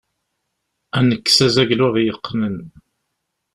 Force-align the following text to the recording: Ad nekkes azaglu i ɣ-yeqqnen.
Ad 0.97 1.03
nekkes 1.07 1.37
azaglu 1.45 1.87
i 1.89 1.93
ɣ-yeqqnen. 1.93 2.57